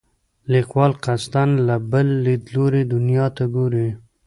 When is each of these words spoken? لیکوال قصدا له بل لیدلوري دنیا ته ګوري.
لیکوال 0.51 0.91
قصدا 1.05 1.43
له 1.67 1.75
بل 1.91 2.07
لیدلوري 2.25 2.83
دنیا 2.93 3.25
ته 3.37 3.43
ګوري. 3.55 3.87